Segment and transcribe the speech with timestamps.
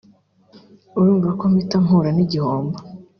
[0.97, 2.77] urumva ko mpita mpura n’igihombo